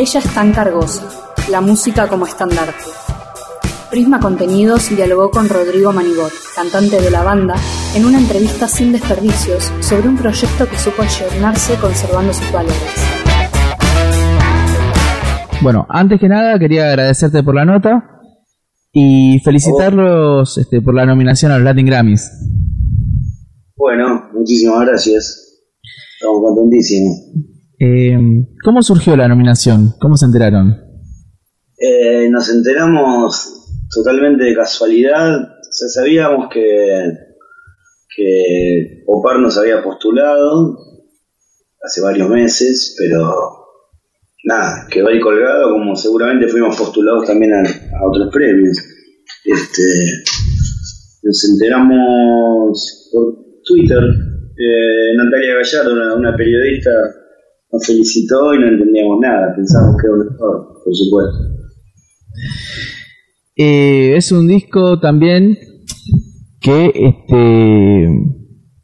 Ella 0.00 0.20
es 0.20 0.32
tan 0.32 0.50
cargosa, 0.50 1.06
la 1.50 1.60
música 1.60 2.08
como 2.08 2.24
estandarte. 2.24 2.88
Prisma 3.90 4.18
Contenidos 4.18 4.88
dialogó 4.88 5.30
con 5.30 5.46
Rodrigo 5.46 5.92
Manigot, 5.92 6.32
cantante 6.56 7.02
de 7.02 7.10
la 7.10 7.22
banda, 7.22 7.54
en 7.94 8.06
una 8.06 8.18
entrevista 8.18 8.66
sin 8.66 8.92
desperdicios 8.92 9.70
sobre 9.80 10.08
un 10.08 10.16
proyecto 10.16 10.66
que 10.66 10.78
supo 10.78 11.02
ayornarse 11.02 11.74
conservando 11.74 12.32
sus 12.32 12.50
valores. 12.50 12.78
Bueno, 15.60 15.84
antes 15.90 16.18
que 16.18 16.28
nada 16.28 16.58
quería 16.58 16.88
agradecerte 16.88 17.42
por 17.42 17.54
la 17.54 17.66
nota 17.66 18.22
y 18.94 19.38
felicitarlos 19.44 20.56
este, 20.56 20.80
por 20.80 20.94
la 20.94 21.04
nominación 21.04 21.52
a 21.52 21.56
los 21.56 21.64
Latin 21.66 21.84
Grammys. 21.84 22.26
Bueno, 23.76 24.30
muchísimas 24.32 24.80
gracias. 24.80 25.60
Estamos 26.18 26.40
contentísimos. 26.42 27.49
Eh, 27.80 28.14
¿Cómo 28.62 28.82
surgió 28.82 29.16
la 29.16 29.26
nominación? 29.26 29.94
¿Cómo 29.98 30.16
se 30.16 30.26
enteraron? 30.26 30.76
Eh, 31.78 32.28
nos 32.30 32.50
enteramos 32.50 33.86
totalmente 33.94 34.44
de 34.44 34.54
casualidad. 34.54 35.40
O 35.40 35.88
sabíamos 35.88 36.48
que, 36.52 37.10
que 38.14 39.02
Opar 39.06 39.40
nos 39.40 39.56
había 39.56 39.82
postulado 39.82 40.76
hace 41.82 42.02
varios 42.02 42.28
meses, 42.28 42.94
pero 42.98 43.32
nada, 44.44 44.86
quedó 44.90 45.08
ahí 45.08 45.20
colgado, 45.20 45.70
como 45.70 45.96
seguramente 45.96 46.48
fuimos 46.48 46.76
postulados 46.76 47.26
también 47.26 47.54
a, 47.54 47.62
otros 48.06 48.30
premios. 48.30 48.76
Este, 49.44 49.82
nos 51.22 51.48
enteramos 51.50 53.08
por 53.10 53.34
Twitter. 53.64 54.02
Eh, 54.02 55.16
Natalia 55.16 55.54
Gallardo, 55.54 56.18
una, 56.18 56.36
periodista, 56.36 56.90
nos 57.72 57.86
felicitó 57.86 58.54
y 58.54 58.58
no 58.58 58.68
entendíamos 58.68 59.18
nada. 59.20 59.54
Pensamos 59.54 59.96
que 60.00 60.06
era 60.06 60.16
un 60.16 60.26
mejor, 60.26 60.82
por 60.84 60.94
supuesto. 60.94 61.38
Eh, 63.56 64.16
es 64.16 64.32
un 64.32 64.46
disco 64.46 64.98
también 65.00 65.58
que 66.60 66.86
este, 66.94 68.08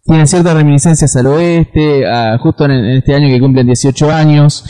tiene 0.04 0.26
ciertas 0.26 0.54
reminiscencias 0.54 1.16
al 1.16 1.26
oeste, 1.26 2.04
justo 2.40 2.64
en, 2.64 2.72
este 2.72 3.14
año 3.14 3.28
que 3.28 3.40
cumplen 3.40 3.66
18 3.66 4.10
años. 4.10 4.64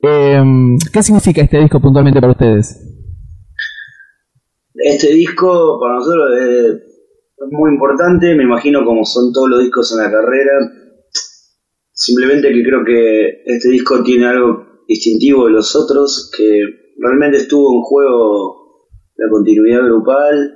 Em, 0.00 0.78
¿Qué 0.92 1.02
significa 1.02 1.42
este 1.42 1.58
disco 1.58 1.80
puntualmente 1.80 2.20
para 2.20 2.32
ustedes? 2.32 2.86
Este 4.74 5.12
disco 5.12 5.78
para 5.80 5.94
nosotros 5.94 6.30
es, 6.38 6.90
muy 7.50 7.72
importante, 7.72 8.34
me 8.34 8.44
imagino 8.44 8.84
como 8.84 9.04
son 9.04 9.32
todos 9.32 9.48
los 9.50 9.62
discos 9.62 9.92
en 9.92 10.04
la 10.04 10.10
carrera. 10.10 10.52
Simplemente 12.02 12.50
que 12.50 12.62
creo 12.62 12.82
que 12.82 13.42
este 13.44 13.68
disco 13.68 14.02
tiene 14.02 14.26
algo 14.26 14.64
distintivo 14.88 15.44
de 15.44 15.52
los 15.52 15.76
otros, 15.76 16.32
que 16.34 16.62
realmente 16.96 17.36
estuvo 17.36 17.74
en 17.74 17.82
juego 17.82 18.88
la 19.16 19.28
continuidad 19.28 19.84
grupal, 19.84 20.50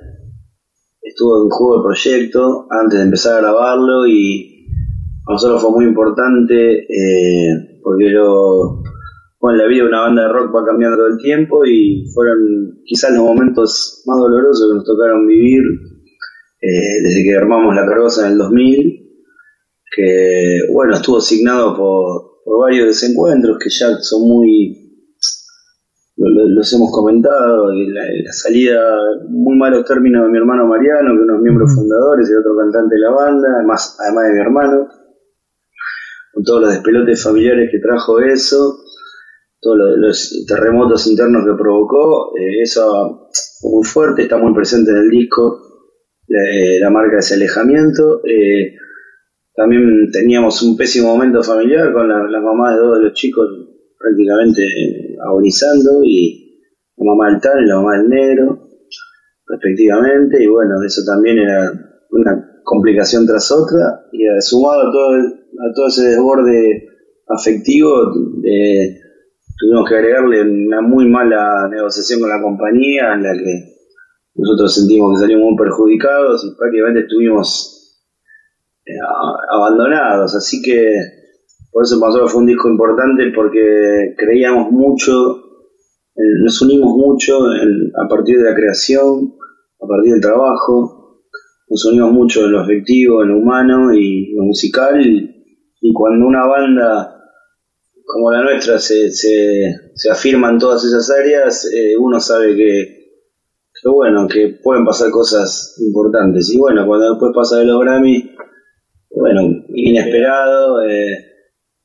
estuvo 1.03 1.43
en 1.43 1.49
juego 1.51 1.75
el 1.75 1.83
proyecto 1.83 2.65
antes 2.71 2.97
de 2.97 3.05
empezar 3.05 3.35
a 3.35 3.41
grabarlo 3.41 4.07
y 4.07 4.65
para 5.23 5.35
nosotros 5.35 5.61
fue 5.61 5.71
muy 5.71 5.85
importante 5.85 6.79
eh, 6.79 7.79
porque 7.83 8.11
bueno, 9.39 9.57
la 9.59 9.67
vida 9.67 9.83
de 9.83 9.89
una 9.89 10.01
banda 10.01 10.23
de 10.23 10.33
rock 10.33 10.55
va 10.55 10.65
cambiando 10.65 10.97
todo 10.97 11.07
el 11.09 11.17
tiempo 11.19 11.63
y 11.63 12.07
fueron 12.11 12.81
quizás 12.85 13.11
los 13.11 13.23
momentos 13.23 14.01
más 14.07 14.17
dolorosos 14.17 14.67
que 14.67 14.77
nos 14.77 14.83
tocaron 14.83 15.27
vivir 15.27 15.61
eh, 16.59 17.03
desde 17.03 17.23
que 17.23 17.35
armamos 17.35 17.75
La 17.75 17.85
Cargosa 17.85 18.25
en 18.25 18.31
el 18.31 18.37
2000, 18.39 18.94
que 19.95 20.59
bueno, 20.73 20.95
estuvo 20.95 21.17
asignado 21.17 21.75
por, 21.75 22.41
por 22.43 22.61
varios 22.61 22.87
desencuentros 22.87 23.57
que 23.63 23.69
ya 23.69 23.97
son 23.99 24.27
muy 24.27 24.85
los 26.17 26.73
hemos 26.73 26.91
comentado, 26.91 27.73
la, 27.73 28.31
salida, 28.31 28.81
muy 29.27 29.57
malos 29.57 29.85
términos 29.85 30.23
de 30.23 30.31
mi 30.31 30.37
hermano 30.37 30.65
Mariano, 30.65 31.13
que 31.13 31.23
uno 31.23 31.35
es 31.35 31.41
miembro 31.41 31.67
fundadores 31.67 32.29
y 32.29 32.35
otro 32.35 32.55
cantante 32.57 32.95
de 32.95 33.01
la 33.01 33.11
banda, 33.11 33.47
además, 33.57 33.97
además 33.99 34.23
de 34.25 34.33
mi 34.33 34.39
hermano, 34.39 34.87
con 36.33 36.43
todos 36.43 36.61
los 36.61 36.71
despelotes 36.71 37.21
familiares 37.21 37.69
que 37.69 37.79
trajo 37.79 38.19
eso, 38.19 38.77
todos 39.59 39.77
los, 39.97 40.45
terremotos 40.47 41.05
internos 41.07 41.45
que 41.45 41.61
provocó, 41.61 42.31
eh, 42.37 42.61
eso 42.63 43.27
fue 43.59 43.71
muy 43.71 43.83
fuerte, 43.83 44.21
está 44.21 44.37
muy 44.37 44.53
presente 44.53 44.91
en 44.91 44.97
el 44.97 45.09
disco, 45.09 45.59
la, 46.27 46.89
marca 46.91 47.15
de 47.15 47.19
ese 47.19 47.35
alejamiento. 47.35 48.21
Eh, 48.25 48.75
también 49.55 50.11
teníamos 50.11 50.61
un 50.63 50.75
pésimo 50.75 51.15
momento 51.15 51.41
familiar 51.43 51.93
con 51.93 52.07
las 52.07 52.43
mamás 52.43 52.75
de 52.75 52.81
dos 52.81 52.97
de 52.97 53.03
los 53.05 53.13
chicos 53.13 53.47
prácticamente 53.97 54.61
agonizando 55.25 56.03
y 56.03 56.45
la 56.97 57.05
mamá 57.05 57.31
del 57.31 57.41
tal 57.41 57.63
y 57.63 57.67
la 57.67 57.75
mamá 57.77 57.97
del 57.97 58.09
negro, 58.09 58.69
respectivamente, 59.47 60.43
y 60.43 60.47
bueno, 60.47 60.75
eso 60.85 61.01
también 61.05 61.39
era 61.39 61.71
una 62.11 62.61
complicación 62.63 63.25
tras 63.25 63.51
otra, 63.51 64.05
y 64.11 64.23
sumado 64.41 64.87
a 64.87 64.91
todo, 64.91 65.09
a 65.17 65.73
todo 65.73 65.87
ese 65.87 66.09
desborde 66.09 66.87
afectivo, 67.27 68.11
tuvimos 69.57 69.89
que 69.89 69.95
agregarle 69.95 70.41
una 70.41 70.81
muy 70.81 71.07
mala 71.07 71.67
negociación 71.69 72.21
con 72.21 72.29
la 72.29 72.41
compañía 72.41 73.13
en 73.13 73.23
la 73.23 73.33
que 73.33 73.75
nosotros 74.35 74.75
sentimos 74.75 75.13
que 75.13 75.21
salimos 75.21 75.45
muy 75.45 75.57
perjudicados 75.57 76.45
y 76.45 76.57
prácticamente 76.57 77.01
estuvimos 77.01 77.71
eh, 77.71 77.74
abandonados, 79.51 80.35
así 80.35 80.61
que 80.61 80.85
por 81.71 81.83
eso 81.83 81.99
pasó 81.99 82.27
fue 82.27 82.41
un 82.41 82.47
disco 82.47 82.69
importante 82.69 83.31
porque 83.35 84.13
creíamos 84.17 84.71
mucho, 84.71 85.41
nos 86.43 86.61
unimos 86.61 86.95
mucho 86.95 87.39
a 87.45 88.07
partir 88.07 88.37
de 88.37 88.49
la 88.49 88.55
creación, 88.55 89.35
a 89.81 89.87
partir 89.87 90.13
del 90.13 90.21
trabajo, 90.21 90.95
nos 91.67 91.85
unimos 91.85 92.11
mucho 92.11 92.45
en 92.45 92.51
lo 92.51 92.61
afectivo, 92.61 93.23
en 93.23 93.29
lo 93.29 93.37
humano 93.39 93.93
y 93.93 94.33
lo 94.35 94.43
musical. 94.43 95.01
Y, 95.01 95.93
cuando 95.93 96.25
una 96.25 96.45
banda 96.47 97.11
como 98.05 98.31
la 98.31 98.43
nuestra 98.43 98.79
se, 98.79 99.11
se, 99.11 100.09
afirma 100.11 100.49
en 100.49 100.59
todas 100.59 100.83
esas 100.83 101.09
áreas, 101.11 101.65
eh, 101.73 101.95
uno 101.99 102.19
sabe 102.19 102.55
que, 102.55 103.21
bueno, 103.83 104.27
que 104.27 104.59
pueden 104.63 104.85
pasar 104.85 105.11
cosas 105.11 105.75
importantes. 105.79 106.49
Y 106.51 106.57
bueno, 106.57 106.85
cuando 106.87 107.11
después 107.11 107.31
pasa 107.35 107.57
de 107.57 107.65
los 107.65 107.79
Grammy, 107.81 108.31
bueno, 109.15 109.65
inesperado. 109.73 110.83
Eh, 110.87 111.35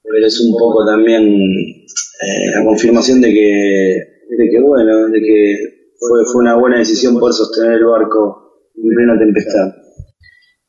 pero 0.02 0.26
es 0.26 0.40
un 0.40 0.56
poco 0.58 0.84
también 0.84 1.22
eh, 1.22 2.50
la 2.56 2.64
confirmación 2.64 3.20
de 3.20 3.28
que, 3.32 3.94
de 4.38 4.50
que 4.50 4.60
bueno, 4.62 5.08
de 5.08 5.20
que 5.20 5.56
fue, 5.98 6.20
fue 6.32 6.42
una 6.42 6.56
buena 6.56 6.78
decisión 6.78 7.18
poder 7.18 7.34
sostener 7.34 7.74
el 7.74 7.84
barco 7.84 8.70
en 8.74 8.88
plena 8.94 9.18
tempestad. 9.18 9.74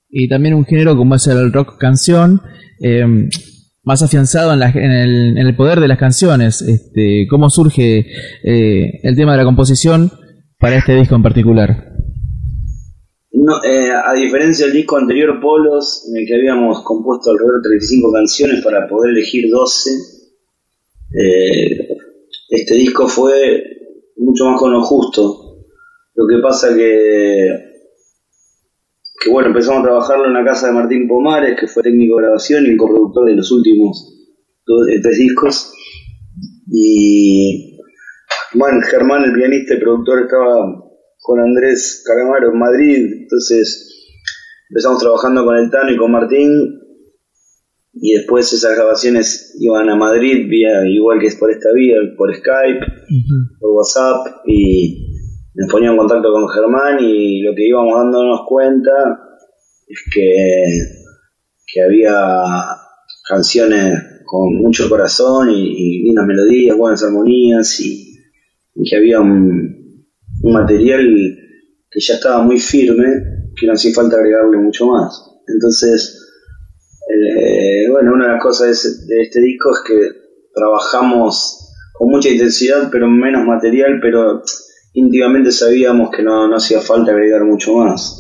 Y 0.09 0.27
también 0.27 0.55
un 0.55 0.66
género 0.66 0.97
como 0.97 1.16
es 1.16 1.25
el 1.27 1.53
rock 1.53 1.77
canción, 1.79 2.41
eh, 2.81 3.05
más 3.83 4.01
afianzado 4.01 4.53
en, 4.53 4.61
en, 4.61 4.91
el, 4.91 5.38
en, 5.38 5.47
el, 5.47 5.55
poder 5.55 5.79
de 5.79 5.88
las 5.88 5.97
canciones. 5.97 6.61
Este, 6.61 7.28
¿Cómo 7.29 7.49
surge 7.49 8.05
eh, 8.43 8.99
el 9.03 9.16
tema 9.16 9.31
de 9.31 9.38
la 9.38 9.45
composición 9.45 10.11
para 10.59 10.78
este 10.78 10.95
disco 10.95 11.16
en 11.16 11.23
particular? 11.23 11.91
Eh, 13.34 13.92
a 13.92 14.14
diferencia 14.14 14.66
del 14.66 14.75
disco 14.75 14.97
anterior, 14.97 15.40
Polos, 15.40 16.06
en 16.09 16.18
el 16.18 16.28
que 16.28 16.36
habíamos 16.36 16.84
compuesto 16.84 17.31
alrededor 17.31 17.62
de 17.62 17.69
35 17.69 18.12
canciones 18.12 18.64
para 18.64 18.88
poder 18.88 19.12
elegir 19.12 19.50
12, 19.50 19.90
eh, 21.14 21.88
este 22.50 22.75
disco 22.75 23.08
fue 23.08 23.64
mucho 24.18 24.46
más 24.46 24.59
con 24.59 24.74
lo 24.74 24.81
justo. 24.81 25.64
Lo 26.14 26.28
que 26.28 26.41
pasa 26.44 26.75
que, 26.75 27.47
que 29.24 29.30
bueno, 29.30 29.47
empezamos 29.47 29.80
a 29.80 29.88
trabajarlo 29.88 30.25
en 30.25 30.34
la 30.34 30.44
casa 30.44 30.68
de 30.68 30.74
Martín 30.74 31.08
Pomares, 31.08 31.58
que 31.58 31.68
fue 31.68 31.84
técnico 31.84 32.18
de 32.18 32.24
grabación 32.24 32.66
y 32.66 32.75
coproductor 32.75 33.28
de 33.28 33.38
los 33.38 33.50
últimos 33.50 34.14
tres 34.66 35.18
discos. 35.18 35.74
Y 36.70 37.79
bueno, 38.55 38.82
Germán, 38.82 39.23
el 39.23 39.34
pianista 39.34 39.76
y 39.76 39.79
productor, 39.79 40.23
estaba 40.23 40.91
con 41.31 41.39
Andrés 41.39 42.03
Caramaro 42.05 42.51
en 42.51 42.59
Madrid, 42.59 43.22
entonces 43.22 43.87
empezamos 44.69 45.01
trabajando 45.01 45.45
con 45.45 45.55
el 45.55 45.72
Tano 45.72 45.89
y 45.89 45.95
con 45.95 46.11
Martín. 46.11 46.78
Y 47.93 48.16
después 48.16 48.51
esas 48.51 48.75
grabaciones 48.75 49.55
iban 49.59 49.89
a 49.89 49.95
Madrid 49.95 50.49
vía 50.49 50.85
igual 50.85 51.19
que 51.19 51.28
es 51.28 51.37
por 51.37 51.49
esta 51.49 51.69
vía, 51.73 51.95
por 52.17 52.35
Skype, 52.35 52.85
por 53.61 53.72
WhatsApp 53.72 54.43
y 54.45 55.07
me 55.55 55.67
ponía 55.72 55.91
en 55.91 55.97
contacto 55.97 56.33
con 56.33 56.49
Germán 56.49 56.99
y 56.99 57.41
lo 57.43 57.55
que 57.55 57.67
íbamos 57.67 57.97
dándonos 57.97 58.41
cuenta 58.45 58.91
es 59.87 60.03
que, 60.13 60.66
que 61.67 61.81
había 61.81 62.43
canciones 63.28 64.22
con 64.25 64.55
mucho 64.55 64.89
corazón 64.89 65.49
y, 65.51 66.03
lindas 66.03 66.25
melodías, 66.25 66.78
buenas 66.78 67.03
armonías 67.03 67.79
y 67.79 68.17
que 68.83 68.97
había 68.97 69.22
un, 69.22 69.80
un 70.43 70.53
material 70.53 71.08
que 71.90 71.99
ya 71.99 72.16
estaba 72.16 72.41
muy 72.43 72.59
firme, 72.59 73.08
que 73.55 73.67
no 73.67 73.73
hacía 73.73 73.93
falta 73.93 74.16
agregarle 74.16 74.58
mucho 74.58 74.88
más. 74.88 75.22
Entonces, 75.47 76.17
eh, 77.09 77.90
bueno, 77.90 78.14
una 78.14 78.28
de 78.28 78.34
las 78.34 78.41
cosas 78.41 79.05
de, 79.08 79.22
este 79.22 79.41
disco 79.41 79.72
es 79.72 79.79
que 79.88 79.99
trabajamos 80.53 81.73
con 81.93 82.09
mucha 82.09 82.29
intensidad, 82.29 82.90
pero 82.91 83.08
menos 83.08 83.46
material, 83.46 83.99
pero 84.02 84.41
íntimamente 84.93 85.52
sabíamos 85.52 86.09
que 86.09 86.23
no, 86.23 86.47
no 86.47 86.55
hacía 86.55 86.79
falta 86.79 87.11
agregar 87.11 87.43
mucho 87.43 87.73
más. 87.73 88.17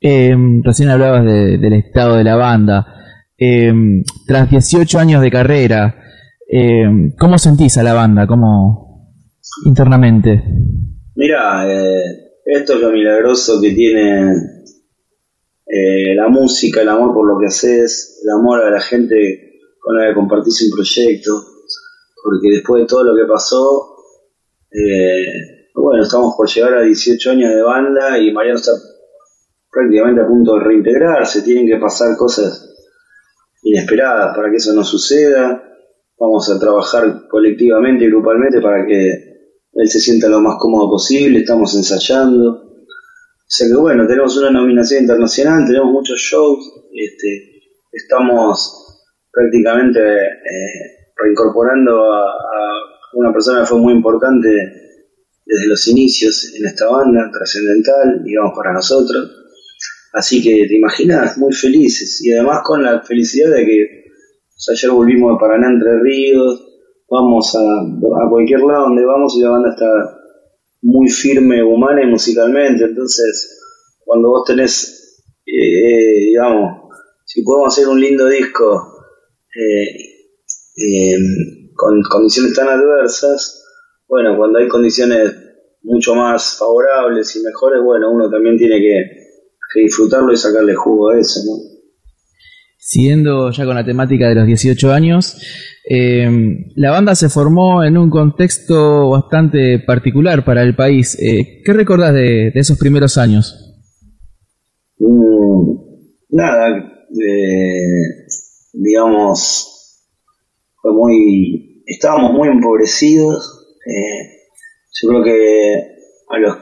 Eh, 0.00 0.34
recién 0.62 0.90
hablabas 0.90 1.24
del 1.24 1.72
estado 1.72 2.16
de 2.16 2.24
la 2.24 2.36
banda. 2.36 2.86
Eh, 3.36 3.72
tras 4.26 4.50
18 4.50 4.98
años 4.98 5.22
de 5.22 5.30
carrera, 5.30 5.94
eh, 6.50 7.12
¿cómo 7.18 7.38
sentís 7.38 7.78
a 7.78 7.82
la 7.82 7.94
banda? 7.94 8.26
¿Cómo 8.26 8.87
internamente? 9.64 10.42
Mira, 11.14 11.66
esto 12.44 12.74
es 12.74 12.80
lo 12.80 12.90
milagroso 12.90 13.60
que 13.60 13.72
tiene 13.72 14.34
la 16.16 16.28
música, 16.28 16.82
el 16.82 16.88
amor 16.88 17.12
por 17.12 17.26
lo 17.26 17.38
que 17.38 17.46
haces, 17.46 18.20
el 18.24 18.30
amor 18.30 18.62
a 18.62 18.70
la 18.70 18.80
gente 18.80 19.16
con 19.80 19.96
la 19.96 20.08
que 20.08 20.14
compartís 20.14 20.62
un 20.62 20.76
proyecto, 20.76 21.42
porque 22.22 22.48
después 22.54 22.82
de 22.82 22.86
todo 22.86 23.04
lo 23.04 23.14
que 23.14 23.26
pasó, 23.28 23.96
bueno, 25.74 26.02
estamos 26.02 26.34
por 26.36 26.48
llegar 26.48 26.74
a 26.74 26.82
18 26.82 27.30
años 27.30 27.54
de 27.54 27.62
banda 27.62 28.18
y 28.18 28.32
Mariano 28.32 28.58
está 28.58 28.72
prácticamente 29.70 30.22
a 30.22 30.26
punto 30.26 30.54
de 30.54 30.64
reintegrarse, 30.64 31.42
tienen 31.42 31.66
que 31.66 31.76
pasar 31.76 32.16
cosas 32.16 32.64
inesperadas 33.62 34.34
para 34.36 34.50
que 34.50 34.56
eso 34.56 34.72
no 34.72 34.82
suceda. 34.82 35.62
Vamos 36.18 36.50
a 36.50 36.58
trabajar 36.58 37.28
colectivamente 37.28 38.04
y 38.04 38.08
grupalmente 38.08 38.60
para 38.60 38.84
que 38.86 39.27
él 39.72 39.88
se 39.88 40.00
sienta 40.00 40.28
lo 40.28 40.40
más 40.40 40.56
cómodo 40.58 40.90
posible, 40.90 41.40
estamos 41.40 41.74
ensayando. 41.74 42.50
O 42.50 43.50
sea 43.50 43.68
que 43.68 43.74
bueno, 43.74 44.06
tenemos 44.06 44.36
una 44.36 44.50
nominación 44.50 45.02
internacional, 45.02 45.66
tenemos 45.66 45.92
muchos 45.92 46.18
shows, 46.18 46.58
este, 46.92 47.62
estamos 47.92 49.06
prácticamente 49.32 50.00
eh, 50.00 51.12
reincorporando 51.16 52.12
a, 52.12 52.24
a, 52.24 52.78
una 53.14 53.32
persona 53.32 53.60
que 53.60 53.66
fue 53.66 53.78
muy 53.78 53.94
importante 53.94 54.48
desde 55.46 55.66
los 55.66 55.88
inicios 55.88 56.52
en 56.58 56.66
esta 56.66 56.88
banda, 56.88 57.30
trascendental, 57.32 58.22
digamos, 58.22 58.52
para 58.54 58.72
nosotros. 58.72 59.30
Así 60.12 60.42
que 60.42 60.66
te 60.66 60.76
imaginas, 60.76 61.38
muy 61.38 61.52
felices. 61.52 62.20
Y 62.22 62.32
además 62.32 62.60
con 62.64 62.82
la 62.82 63.00
felicidad 63.02 63.50
de 63.50 63.64
que 63.64 64.04
ayer 64.72 64.90
volvimos 64.90 65.32
de 65.32 65.40
Paraná 65.40 65.68
Entre 65.68 65.98
Ríos, 66.00 66.68
vamos 67.10 67.54
a, 67.54 67.60
a 67.60 68.28
cualquier 68.30 68.60
lado 68.60 68.84
donde 68.84 69.04
vamos 69.04 69.36
y 69.36 69.42
la 69.42 69.50
banda 69.50 69.70
está 69.70 69.86
muy 70.82 71.08
firme 71.08 71.62
humana 71.62 72.02
y 72.02 72.06
musicalmente. 72.06 72.84
Entonces, 72.84 73.58
cuando 74.04 74.30
vos 74.30 74.44
tenés, 74.46 75.24
eh, 75.46 76.26
digamos, 76.30 76.92
si 77.24 77.42
podemos 77.42 77.72
hacer 77.72 77.88
un 77.88 78.00
lindo 78.00 78.26
disco 78.26 79.04
eh, 79.54 79.86
em, 80.76 81.70
con 81.74 82.00
condiciones 82.02 82.54
tan 82.54 82.68
adversas, 82.68 83.64
bueno, 84.08 84.36
cuando 84.36 84.58
hay 84.58 84.68
condiciones 84.68 85.34
mucho 85.82 86.14
más 86.14 86.56
favorables 86.58 87.34
y 87.36 87.42
mejores, 87.42 87.82
bueno, 87.82 88.10
uno 88.10 88.30
también 88.30 88.56
tiene 88.56 88.78
que 88.80 89.18
que 89.72 89.80
disfrutarlo 89.80 90.32
y 90.32 90.36
sacarle 90.36 90.74
jugo 90.74 91.10
a 91.10 91.18
eso, 91.18 91.40
¿no? 91.44 91.77
Siguiendo 92.90 93.50
ya 93.50 93.66
con 93.66 93.74
la 93.74 93.84
temática 93.84 94.30
de 94.30 94.34
los 94.34 94.46
18 94.46 94.92
años, 94.94 95.36
eh, 95.90 96.26
la 96.74 96.90
banda 96.90 97.14
se 97.14 97.28
formó 97.28 97.84
en 97.84 97.98
un 97.98 98.08
contexto 98.08 99.10
bastante 99.10 99.78
particular 99.80 100.42
para 100.42 100.62
el 100.62 100.74
país. 100.74 101.14
Eh, 101.20 101.60
¿Qué 101.62 101.74
recordás 101.74 102.14
de, 102.14 102.50
esos 102.54 102.78
primeros 102.78 103.18
años? 103.18 103.76
Mm, 104.98 105.70
nada, 106.30 106.82
digamos, 108.72 110.02
fue 110.80 110.90
muy, 110.94 111.84
estábamos 111.84 112.32
muy 112.32 112.48
empobrecidos. 112.48 113.66
Eh, 113.84 114.30
yo 115.02 115.08
creo 115.10 115.24
que 115.24 115.74
a 116.30 116.38
los 116.38 116.56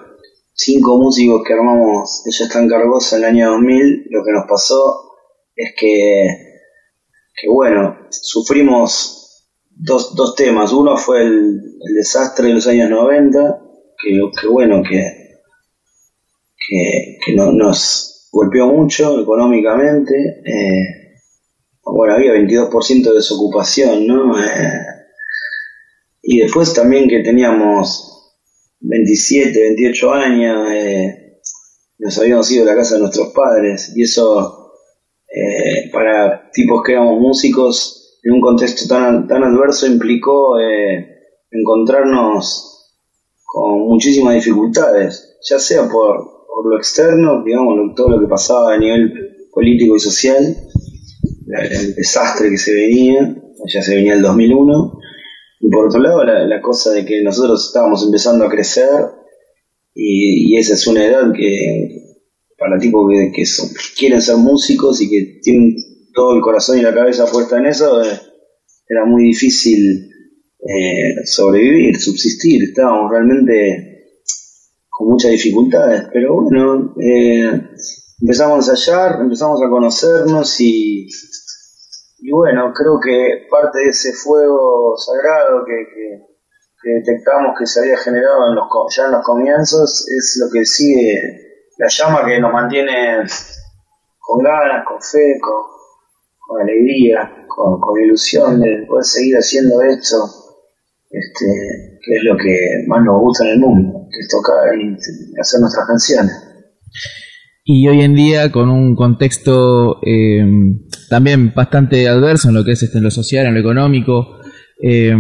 cinco 0.55 0.99
músicos 0.99 1.43
que 1.47 1.53
armamos 1.53 2.25
Ella 2.27 2.47
está 2.47 2.61
en 2.61 2.69
Cargosa 2.69 3.17
en 3.17 3.23
el 3.23 3.29
año 3.29 3.51
2000, 3.53 4.07
lo 4.11 4.25
que 4.25 4.33
nos 4.33 4.45
pasó 4.49 5.06
es 5.57 5.73
que, 5.77 6.61
que 7.35 7.49
bueno, 7.49 7.97
sufrimos 8.11 9.47
dos, 9.71 10.15
dos 10.15 10.35
temas. 10.35 10.73
Uno 10.73 10.97
fue 10.97 11.23
el, 11.23 11.61
desastre 11.95 12.49
de 12.49 12.55
los 12.55 12.67
años 12.67 12.91
90, 12.91 13.63
que, 14.03 14.21
que 14.41 14.47
bueno, 14.49 14.83
que, 14.83 15.41
que, 17.25 17.35
nos 17.35 18.29
golpeó 18.31 18.67
mucho 18.67 19.21
económicamente. 19.21 20.43
Eh, 20.45 21.21
bueno, 21.83 22.15
había 22.15 22.35
22% 22.35 23.09
de 23.09 23.15
desocupación, 23.15 24.07
¿no? 24.07 24.39
Eh, 24.39 24.81
y 26.23 26.41
después 26.41 26.75
también 26.75 27.09
que 27.09 27.21
teníamos 27.21 28.35
27, 28.81 29.59
28 29.59 30.13
años, 30.13 30.73
eh, 30.73 31.41
nos 31.99 32.19
habíamos 32.19 32.51
ido 32.51 32.65
a 32.65 32.67
la 32.67 32.77
casa 32.77 32.95
de 32.95 33.01
nuestros 33.01 33.33
padres 33.33 33.93
y 33.95 34.03
eso 34.03 34.66
eh, 35.29 35.91
para 35.93 36.51
tipos 36.53 36.83
que 36.85 36.93
éramos 36.93 37.21
músicos 37.21 38.19
en 38.23 38.33
un 38.33 38.41
contexto 38.41 38.87
tan, 38.89 39.27
tan 39.29 39.45
adverso 39.45 39.87
implicó 39.87 40.59
eh, 40.59 41.17
encontrarnos 41.51 42.77
con 43.45 43.81
muchísimas 43.87 44.35
dificultades, 44.35 45.39
ya 45.49 45.59
sea 45.59 45.89
por, 45.89 46.37
lo 46.65 46.77
externo, 46.77 47.45
digamos, 47.45 47.95
todo 47.95 48.11
lo 48.11 48.21
que 48.21 48.27
pasaba 48.27 48.75
a 48.75 48.79
nivel 48.79 49.49
político 49.53 49.95
y 49.97 50.01
social, 50.01 50.57
el 51.47 51.95
desastre 51.95 52.51
que 52.51 52.59
se 52.59 52.75
venía, 52.75 53.37
ya 53.73 53.83
se 53.83 53.95
venía 53.95 54.15
el 54.15 54.23
2001, 54.23 54.99
y 55.61 55.71
por 55.71 55.87
otro 55.87 56.01
lado, 56.01 56.25
la, 56.25 56.61
cosa 56.61 56.93
de 56.93 57.05
que 57.05 57.23
nosotros 57.23 57.67
estábamos 57.67 58.05
empezando 58.05 58.45
a 58.45 58.51
crecer 58.51 58.91
y, 59.95 60.57
esa 60.59 60.75
es 60.75 60.87
una 60.87 61.07
edad 61.07 61.33
que 61.33 62.16
para 62.59 62.79
tipos 62.79 63.11
que, 63.11 63.33
que, 63.33 63.45
quieren 63.97 64.23
ser 64.23 64.37
músicos 64.37 65.01
y 65.01 65.11
que 65.11 65.41
tienen 65.43 65.77
todo 66.15 66.35
el 66.35 66.41
corazón 66.41 66.79
y 66.79 66.83
la 66.83 66.95
cabeza 66.95 67.27
puesta 67.27 67.59
en 67.59 67.67
eso, 67.67 68.03
eh, 68.03 68.21
era 68.89 69.05
muy 69.05 69.25
difícil 69.25 70.11
eh, 70.61 71.25
sobrevivir, 71.25 71.99
subsistir. 71.99 72.63
Estábamos 72.63 73.11
realmente 73.11 74.05
con 74.89 75.09
muchas 75.09 75.33
dificultades, 75.33 76.05
pero 76.13 76.43
bueno, 76.43 76.95
eh, 77.01 77.51
empezamos 78.21 78.69
a 78.69 78.73
ensayar, 78.73 79.21
empezamos 79.21 79.63
a 79.63 79.69
conocernos 79.69 80.61
y 80.61 81.07
y 82.19 82.31
bueno, 82.33 82.73
creo 82.75 82.99
que 82.99 83.47
parte 83.51 83.79
de 83.79 83.91
ese 83.91 84.13
fuego 84.13 84.97
sagrado 84.97 85.65
que, 85.65 86.27
detectamos 86.83 87.55
que 87.59 87.67
se 87.67 87.81
había 87.81 87.99
generado 87.99 88.49
en 88.49 88.55
los, 88.55 88.67
ya 88.97 89.07
en 89.07 89.13
los 89.13 89.25
comienzos 89.25 90.07
es 90.09 90.41
lo 90.41 90.51
que 90.53 90.65
sigue, 90.65 91.46
la 91.79 91.87
llama 91.89 92.25
que 92.27 92.41
nos 92.41 92.53
mantiene 92.53 93.23
con 94.19 94.43
ganas, 94.43 94.85
con 94.87 95.01
fe, 95.01 95.39
con, 95.41 96.63
alegría, 96.63 97.45
con, 97.49 97.81
ilusión 98.03 98.61
de 98.61 98.85
poder 98.87 99.05
seguir 99.05 99.37
haciendo 99.37 99.83
esto, 99.83 100.17
este, 101.11 101.99
que 102.05 102.17
es 102.17 102.23
lo 102.25 102.37
que 102.37 102.85
más 102.87 103.03
nos 103.05 103.21
gusta 103.21 103.45
en 103.45 103.51
el 103.51 103.59
mundo, 103.61 104.09
que 104.11 104.21
es 104.21 104.29
tocar 104.29 104.75
y 104.79 105.41
hacer 105.41 105.61
nuestras 105.61 105.87
canciones 105.87 106.47
y 107.69 107.89
hoy 107.89 108.03
en 108.03 108.15
día 108.15 108.53
con 108.53 108.71
un 108.71 108.95
contexto 108.95 109.99
eh, 110.07 110.47
también 111.11 111.53
bastante 111.53 112.09
adverso 112.09 112.49
en 112.49 112.55
lo 112.55 112.65
que 112.65 112.73
es 112.73 112.83
este, 112.85 112.99
en 112.99 113.05
lo 113.05 113.11
social, 113.11 113.45
en 113.45 113.55
lo 113.55 113.61
económico. 113.61 114.39
Eh, 114.81 115.13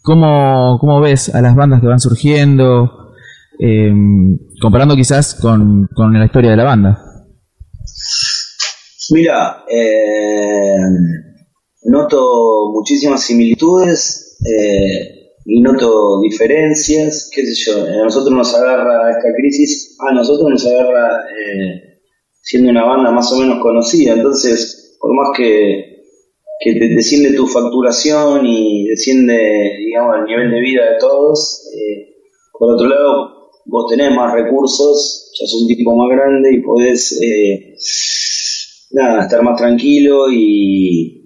¿cómo, 0.00 1.00
ves 1.00 1.34
a 1.34 1.42
las 1.42 1.56
bandas 1.56 1.80
que 1.80 1.88
van 1.88 1.98
surgiendo? 1.98 3.07
Eh, 3.60 3.92
comparando 4.60 4.94
quizás 4.94 5.34
con, 5.34 5.88
con, 5.94 6.12
la 6.12 6.24
historia 6.24 6.50
de 6.50 6.56
la 6.56 6.64
banda. 6.64 7.02
Mira, 9.10 9.64
noto 11.82 12.70
muchísimas 12.72 13.22
similitudes 13.22 14.36
y 15.50 15.62
noto 15.62 16.20
diferencias, 16.20 17.30
qué 17.34 17.46
sé 17.46 17.54
yo, 17.54 17.82
a 17.82 18.04
nosotros 18.04 18.36
nos 18.36 18.54
agarra 18.54 19.10
esta 19.10 19.32
crisis, 19.34 19.96
a 19.98 20.12
nosotros 20.12 20.46
nos 20.50 20.66
agarra 20.66 21.22
eh, 21.22 22.00
siendo 22.42 22.70
una 22.70 22.84
banda 22.84 23.10
más 23.10 23.32
o 23.32 23.36
menos 23.38 23.58
conocida, 23.62 24.12
entonces 24.12 24.98
por 25.00 25.14
más 25.14 25.28
que, 25.34 26.02
que 26.60 26.74
desciende 26.94 27.32
tu 27.32 27.46
facturación 27.46 28.44
y 28.44 28.88
desciende, 28.88 29.78
digamos, 29.86 30.16
el 30.18 30.24
nivel 30.26 30.50
de 30.50 30.60
vida 30.60 30.90
de 30.90 30.98
todos, 31.00 31.66
eh, 31.74 32.14
por 32.52 32.74
otro 32.74 32.86
lado 32.86 33.37
vos 33.68 33.86
tenés 33.88 34.14
más 34.14 34.32
recursos, 34.32 35.30
ya 35.38 35.46
sos 35.46 35.62
un 35.62 35.68
tipo 35.68 35.94
más 35.94 36.08
grande 36.10 36.54
y 36.54 36.62
podés 36.62 37.20
eh, 37.22 37.76
nada, 38.92 39.22
estar 39.22 39.42
más 39.42 39.56
tranquilo 39.56 40.30
y, 40.32 41.18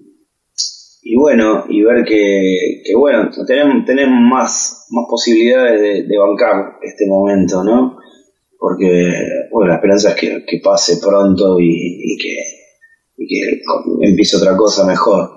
y 1.01 1.15
bueno, 1.15 1.65
y 1.69 1.81
ver 1.81 2.03
que, 2.05 2.81
que 2.85 2.95
bueno, 2.95 3.29
tenemos, 3.47 3.85
tenemos 3.85 4.19
más, 4.19 4.87
más 4.91 5.05
posibilidades 5.09 6.07
de, 6.07 6.17
bancar 6.17 6.77
este 6.81 7.07
momento, 7.07 7.63
¿no? 7.63 7.97
Porque, 8.59 9.11
bueno, 9.51 9.69
la 9.69 9.75
esperanza 9.75 10.09
es 10.11 10.15
que, 10.15 10.61
pase 10.63 10.97
pronto 11.01 11.59
y, 11.59 12.17
que, 12.17 12.35
y 13.17 13.27
que 13.27 13.61
empiece 14.01 14.37
otra 14.37 14.55
cosa 14.55 14.85
mejor. 14.85 15.29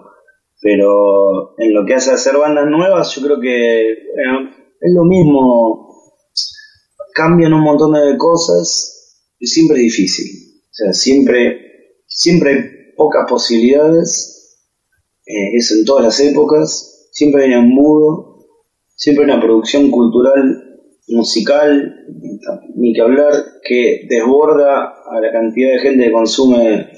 Pero 0.61 1.59
en 1.59 1.75
lo 1.75 1.85
que 1.85 1.95
hace 1.95 2.11
a 2.11 2.15
hacer 2.15 2.37
bandas 2.37 2.67
nuevas, 2.67 3.15
yo 3.15 3.23
creo 3.23 3.41
que 3.41 3.93
es 3.93 4.95
lo 4.95 5.05
mismo. 5.05 5.86
Cambian 7.17 7.55
un 7.55 7.63
montón 7.63 7.95
de 7.95 8.19
cosas 8.19 9.25
y 9.39 9.47
siempre 9.47 9.79
es 9.79 9.85
difícil. 9.85 10.61
O 10.65 10.75
sea, 10.75 10.93
siempre, 10.93 12.03
siempre 12.07 12.51
hay 12.51 12.95
pocas 12.95 13.25
posibilidades. 13.27 14.59
Eh, 15.25 15.57
eso 15.57 15.77
en 15.77 15.87
todas 15.87 16.05
las 16.05 16.21
épocas. 16.21 17.09
Siempre 17.13 17.45
hay 17.45 17.55
un 17.55 17.71
mudo. 17.71 18.45
Siempre 18.95 19.25
hay 19.25 19.31
una 19.31 19.41
producción 19.41 19.91
cultural 19.91 20.63
musical, 21.09 22.05
ni 22.75 22.93
que 22.93 23.01
hablar, 23.01 23.33
que 23.65 24.07
desborda 24.11 24.95
a 25.11 25.21
la 25.21 25.33
cantidad 25.33 25.71
de 25.71 25.79
gente 25.79 26.05
que 26.05 26.13
consume 26.13 26.89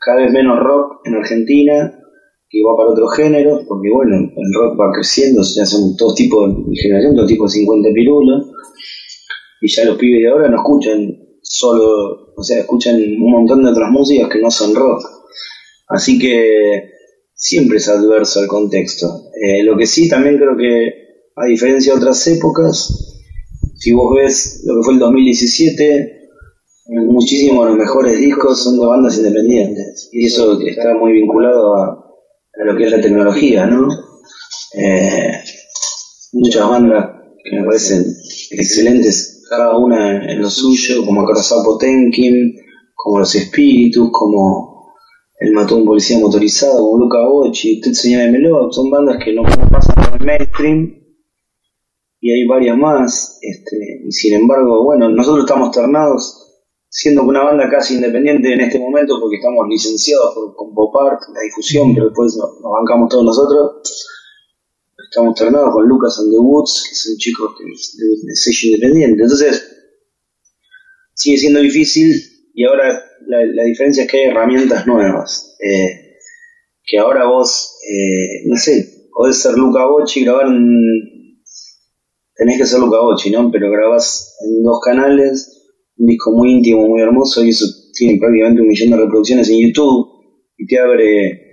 cada 0.00 0.22
vez 0.22 0.32
menos 0.32 0.58
rock 0.58 1.06
en 1.06 1.14
Argentina, 1.14 2.00
que 2.48 2.58
va 2.64 2.76
para 2.76 2.90
otros 2.90 3.14
géneros, 3.16 3.64
porque 3.68 3.88
bueno, 3.90 4.16
el 4.16 4.54
rock 4.54 4.80
va 4.80 4.92
creciendo, 4.92 5.42
ya 5.42 5.64
son 5.64 5.96
todos 5.96 6.14
tipos 6.14 6.48
de 6.66 6.76
generación, 6.76 7.14
todo 7.14 7.26
tipo 7.26 7.44
de 7.44 7.50
50 7.50 7.90
pirulos, 7.92 8.50
y 9.64 9.68
ya 9.68 9.86
los 9.86 9.96
pibes 9.96 10.20
de 10.20 10.28
ahora 10.28 10.50
no 10.50 10.58
escuchan 10.58 11.18
solo, 11.40 12.34
o 12.36 12.42
sea, 12.42 12.58
escuchan 12.58 12.96
un 12.96 13.30
montón 13.30 13.64
de 13.64 13.70
otras 13.70 13.90
músicas 13.90 14.28
que 14.28 14.38
no 14.38 14.50
son 14.50 14.74
rock. 14.74 15.00
Así 15.88 16.18
que 16.18 16.90
siempre 17.34 17.78
es 17.78 17.88
adverso 17.88 18.42
el 18.42 18.46
contexto. 18.46 19.06
Eh, 19.40 19.62
lo 19.64 19.74
que 19.74 19.86
sí 19.86 20.06
también 20.06 20.36
creo 20.36 20.54
que, 20.54 20.92
a 21.34 21.46
diferencia 21.46 21.94
de 21.94 21.98
otras 21.98 22.26
épocas, 22.26 23.22
si 23.76 23.92
vos 23.92 24.14
ves 24.14 24.60
lo 24.66 24.76
que 24.76 24.82
fue 24.82 24.94
el 24.94 25.00
2017, 25.00 26.28
muchísimos 27.06 27.64
de 27.64 27.70
los 27.70 27.78
mejores 27.78 28.18
discos 28.18 28.62
son 28.62 28.78
de 28.78 28.84
bandas 28.84 29.16
independientes. 29.16 30.10
Y 30.12 30.26
eso 30.26 30.60
está 30.60 30.92
muy 30.92 31.12
vinculado 31.12 31.74
a, 31.74 32.04
lo 32.66 32.76
que 32.76 32.84
es 32.84 32.90
la 32.90 33.00
tecnología, 33.00 33.64
¿no? 33.66 33.88
Eh, 34.74 35.32
muchas 36.32 36.68
bandas 36.68 37.14
que 37.42 37.56
me 37.56 37.64
parecen 37.64 38.04
excelentes, 38.50 39.33
cada 39.48 39.76
una 39.76 40.30
en 40.30 40.40
lo 40.40 40.50
suyo, 40.50 41.04
como 41.04 41.24
Corazón 41.24 41.64
Potenkin, 41.64 42.56
como 42.94 43.18
Los 43.18 43.34
Espíritus, 43.34 44.10
como 44.12 44.94
El 45.38 45.52
Mató 45.52 45.76
un 45.76 45.84
Policía 45.84 46.18
Motorizado, 46.18 46.78
como 46.78 46.98
Luca 46.98 47.18
Bocci, 47.26 47.76
Usted 47.80 47.92
Señora 47.92 48.24
de 48.24 48.32
Melot, 48.32 48.72
son 48.72 48.90
bandas 48.90 49.18
que 49.22 49.32
no 49.32 49.42
pasan 49.70 49.94
por 49.96 50.20
el 50.20 50.26
mainstream 50.26 51.04
y 52.24 52.32
hay 52.32 52.46
varias 52.46 52.78
más. 52.78 53.38
Este, 53.42 53.76
y 54.02 54.10
sin 54.10 54.32
embargo, 54.32 54.82
bueno, 54.82 55.10
nosotros 55.10 55.44
estamos 55.44 55.72
ternados, 55.72 56.64
siendo 56.88 57.22
una 57.22 57.44
banda 57.44 57.68
casi 57.68 57.96
independiente 57.96 58.50
en 58.50 58.62
este 58.62 58.78
momento, 58.78 59.20
porque 59.20 59.36
estamos 59.36 59.66
licenciados 59.68 60.34
por, 60.34 60.56
con 60.56 60.74
Popart, 60.74 61.20
la 61.34 61.42
difusión, 61.42 61.92
pero 61.94 62.06
después 62.06 62.34
nos, 62.38 62.62
bancamos 62.62 63.10
todos 63.10 63.24
nosotros. 63.24 64.08
Estamos 65.14 65.36
ternados 65.36 65.70
con 65.72 65.86
Lucas 65.86 66.18
and 66.18 66.32
the 66.32 66.38
Woods, 66.40 66.82
que 66.88 66.92
es 66.92 67.06
un 67.06 67.16
chico 67.18 67.54
de, 67.56 68.34
sello 68.34 68.74
independiente. 68.74 69.22
Entonces, 69.22 69.64
sigue 71.14 71.38
siendo 71.38 71.60
difícil 71.60 72.12
y 72.52 72.64
ahora 72.64 73.00
la, 73.28 73.62
diferencia 73.62 74.02
es 74.02 74.10
que 74.10 74.18
hay 74.18 74.30
herramientas 74.30 74.88
nuevas. 74.88 75.56
Eh, 75.60 76.16
que 76.82 76.98
ahora 76.98 77.26
vos, 77.26 77.78
eh, 77.88 78.42
no 78.46 78.56
sé, 78.56 79.08
podés 79.12 79.40
ser 79.40 79.54
Luca 79.56 79.86
Bocci 79.86 80.18
y 80.18 80.24
grabar 80.24 80.48
un 80.48 81.40
tenés 82.34 82.56
que 82.56 82.64
hacer 82.64 82.80
Luca 82.80 82.98
Bocci, 82.98 83.30
¿no? 83.30 83.52
Pero 83.52 83.70
grabás 83.70 84.36
en 84.44 84.64
dos 84.64 84.80
canales, 84.84 85.62
un 85.96 86.08
disco 86.08 86.32
muy 86.32 86.54
íntimo, 86.54 86.88
muy 86.88 87.00
hermoso, 87.00 87.44
y 87.44 87.50
eso 87.50 87.66
tiene 87.92 88.18
prácticamente 88.18 88.62
un 88.62 88.66
millón 88.66 88.90
de 88.90 88.96
reproducciones 88.96 89.48
en 89.48 89.60
YouTube, 89.60 90.08
y 90.58 90.66
te 90.66 90.80
abre 90.80 91.43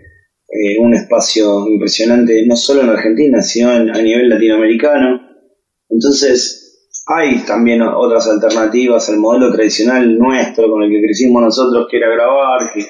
eh, 0.51 0.77
un 0.79 0.93
espacio 0.93 1.65
impresionante, 1.67 2.46
no 2.46 2.55
solo 2.55 2.81
en 2.81 2.89
Argentina, 2.89 3.41
sino 3.41 3.70
a 3.70 3.79
nivel 3.79 4.29
latinoamericano. 4.29 5.22
Entonces, 5.89 6.62
hay 7.08 7.39
también 7.46 7.81
otras 7.81 8.27
alternativas 8.27 9.10
al 9.10 9.17
modelo 9.17 9.51
tradicional 9.53 10.17
nuestro 10.17 10.70
con 10.70 10.84
el 10.84 10.91
que 10.91 11.01
crecimos 11.01 11.41
nosotros, 11.41 11.88
que 11.89 11.98
era 11.98 12.10
grabar, 12.10 12.72
que 12.74 12.86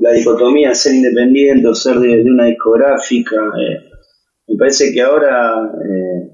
la 0.00 0.12
dicotomía 0.12 0.74
ser 0.74 0.94
independiente 0.94 1.68
o 1.68 1.74
ser 1.74 1.98
de, 1.98 2.22
una 2.22 2.46
discográfica. 2.46 3.36
Eh, 3.36 3.90
me 4.48 4.56
parece 4.56 4.92
que 4.92 5.02
ahora 5.02 5.72
eh, 5.84 6.30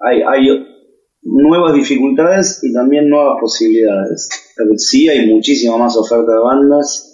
hay, 0.00 0.22
hay 0.22 0.66
nuevas 1.22 1.74
dificultades 1.74 2.60
y 2.62 2.72
también 2.72 3.08
nuevas 3.08 3.38
posibilidades. 3.40 4.28
Sí 4.76 5.08
hay 5.08 5.26
muchísima 5.32 5.76
más 5.76 5.96
oferta 5.96 6.32
de 6.32 6.38
bandas, 6.38 7.07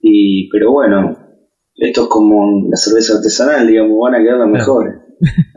y, 0.00 0.48
pero 0.50 0.72
bueno, 0.72 1.16
esto 1.74 2.02
es 2.02 2.08
como 2.08 2.68
la 2.68 2.76
cerveza 2.76 3.16
artesanal, 3.16 3.66
digamos, 3.66 3.98
van 4.00 4.14
a 4.14 4.22
quedar 4.22 4.38
las 4.38 4.48
mejores. 4.48 4.94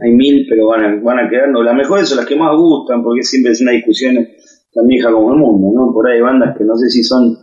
Hay 0.04 0.12
mil, 0.14 0.46
pero 0.50 0.68
van 0.68 0.84
a, 0.84 1.02
van 1.02 1.20
a 1.20 1.30
quedar, 1.30 1.50
las 1.50 1.76
mejores 1.76 2.10
son 2.10 2.18
las 2.18 2.26
que 2.26 2.36
más 2.36 2.56
gustan, 2.58 3.04
porque 3.04 3.24
siempre 3.24 3.52
es 3.52 3.62
una 3.62 3.72
discusión 3.72 4.16
tan 4.74 4.88
vieja 4.88 5.12
como 5.12 5.34
el 5.34 5.40
mundo, 5.40 5.70
¿no? 5.74 5.94
Por 5.94 6.08
ahí 6.08 6.18
hay 6.18 6.22
bandas 6.22 6.58
que 6.58 6.64
no 6.64 6.76
sé 6.76 6.90
si 6.90 7.04
son 7.04 7.38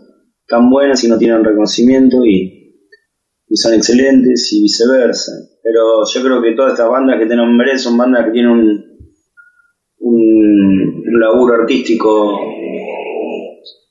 tan 0.46 0.70
buenas 0.70 1.02
y 1.04 1.08
no 1.08 1.18
tienen 1.18 1.44
reconocimiento 1.44 2.24
y, 2.24 2.74
y 3.48 3.56
son 3.56 3.74
excelentes 3.74 4.52
y 4.52 4.62
viceversa. 4.62 5.32
Pero 5.62 6.04
yo 6.12 6.22
creo 6.22 6.42
que 6.42 6.54
todas 6.56 6.72
estas 6.72 6.88
bandas 6.88 7.18
que 7.18 7.26
te 7.26 7.36
nombré 7.36 7.78
son 7.78 7.96
bandas 7.96 8.24
que 8.24 8.30
tienen 8.32 8.52
un, 8.52 8.84
un 10.00 11.20
laburo 11.20 11.54
artístico 11.54 12.38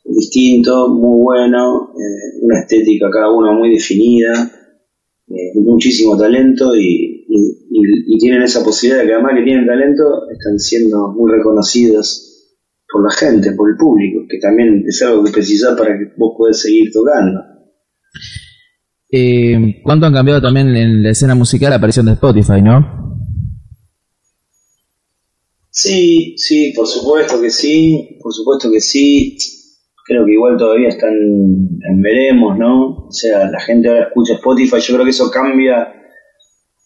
distinto, 0.07 0.89
muy 0.89 1.23
bueno, 1.23 1.91
eh, 1.93 2.39
una 2.41 2.59
estética 2.61 3.09
cada 3.11 3.31
uno 3.31 3.53
muy 3.53 3.71
definida, 3.71 4.51
eh, 5.29 5.59
muchísimo 5.59 6.17
talento 6.17 6.75
y, 6.75 7.15
tienen 8.19 8.41
esa 8.41 8.63
posibilidad 8.63 9.03
de 9.03 9.07
que 9.07 9.13
además 9.13 9.33
que 9.37 9.43
tienen 9.43 9.67
talento 9.67 10.03
están 10.31 10.57
siendo 10.57 11.13
muy 11.13 11.31
reconocidos 11.31 12.55
por 12.91 13.03
la 13.03 13.13
gente, 13.13 13.51
por 13.51 13.69
el 13.69 13.77
público, 13.77 14.25
que 14.27 14.39
también 14.39 14.83
es 14.87 14.99
algo 15.03 15.23
que 15.23 15.31
precisas 15.31 15.77
para 15.77 15.95
que 15.95 16.05
vos 16.17 16.33
puedas 16.35 16.59
seguir 16.59 16.91
tocando. 16.91 17.39
Eh, 19.11 19.81
¿Cuánto 19.83 20.07
han 20.07 20.13
cambiado 20.13 20.41
también 20.41 20.75
en 20.75 21.03
la 21.03 21.11
escena 21.11 21.35
musical 21.35 21.69
la 21.69 21.75
aparición 21.75 22.07
de 22.07 22.13
Spotify, 22.13 22.59
no? 22.63 23.07
Sí, 25.69 26.33
sí, 26.37 26.73
por 26.75 26.87
supuesto 26.87 27.39
que 27.39 27.51
sí, 27.51 28.17
por 28.21 28.33
supuesto 28.33 28.71
que 28.71 28.81
sí. 28.81 29.37
Creo 30.07 30.25
que 30.25 30.31
igual 30.31 30.55
todavía 30.57 30.87
están 30.87 31.13
en 31.13 32.01
veremos, 32.01 32.57
¿no? 32.57 33.07
O 33.07 33.11
sea, 33.11 33.49
la 33.51 33.59
gente 33.59 33.89
ahora 33.89 34.07
escucha 34.07 34.35
Spotify, 34.35 34.79
yo 34.79 34.93
creo 34.93 35.03
que 35.03 35.11
eso 35.11 35.29
cambia, 35.29 35.93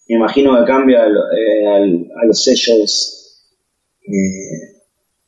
me 0.09 0.15
imagino 0.15 0.57
que 0.57 0.65
cambia 0.65 1.05
eh, 1.05 1.67
a 1.67 2.25
los 2.25 2.43
sellos 2.43 3.47
eh, 4.01 4.71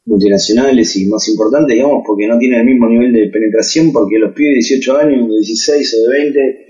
multinacionales 0.05 0.95
y 0.97 1.05
más 1.07 1.27
importantes, 1.29 1.75
digamos, 1.75 2.03
porque 2.05 2.27
no 2.27 2.37
tienen 2.39 2.61
el 2.61 2.65
mismo 2.65 2.87
nivel 2.89 3.13
de 3.13 3.29
penetración, 3.29 3.91
porque 3.91 4.17
los 4.17 4.33
pibes 4.33 4.67
de 4.67 4.75
18 4.75 4.97
años, 4.97 5.29
de 5.29 5.35
16 5.35 5.95
o 5.95 6.09
de 6.09 6.17
20 6.19 6.65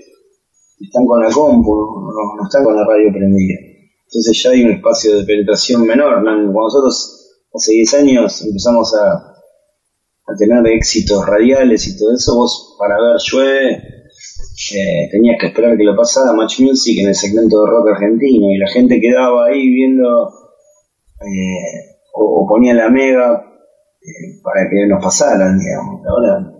están 0.80 1.06
con 1.06 1.22
la 1.22 1.30
compu, 1.30 1.74
no 2.36 2.44
están 2.44 2.64
con 2.64 2.76
la 2.76 2.84
radio 2.84 3.10
prendida. 3.12 3.58
Entonces 4.06 4.42
ya 4.42 4.50
hay 4.50 4.64
un 4.64 4.72
espacio 4.72 5.18
de 5.18 5.24
penetración 5.24 5.86
menor. 5.86 6.22
Cuando 6.22 6.52
nosotros 6.52 7.40
hace 7.52 7.72
10 7.72 7.94
años 7.94 8.44
empezamos 8.44 8.94
a, 8.94 9.33
tener 10.38 10.66
éxitos 10.68 11.26
radiales 11.26 11.86
y 11.86 11.98
todo 11.98 12.14
eso, 12.14 12.36
vos 12.36 12.76
para 12.78 12.94
ver 13.00 13.16
Llueve 13.18 13.94
eh, 14.74 15.08
tenías 15.10 15.36
que 15.38 15.48
esperar 15.48 15.76
que 15.76 15.84
lo 15.84 15.96
pasara 15.96 16.32
Match 16.32 16.60
Music 16.60 16.98
en 17.00 17.08
el 17.08 17.14
segmento 17.14 17.62
de 17.62 17.70
rock 17.70 17.88
argentino 17.94 18.50
y 18.50 18.58
la 18.58 18.68
gente 18.68 19.00
quedaba 19.00 19.46
ahí 19.46 19.68
viendo 19.68 20.28
eh, 21.20 21.98
o, 22.14 22.46
ponía 22.48 22.74
la 22.74 22.88
mega 22.88 23.44
eh, 24.00 24.40
para 24.42 24.68
que 24.70 24.86
nos 24.86 25.02
pasaran, 25.02 25.58
digamos. 25.58 26.00
Ahora, 26.06 26.52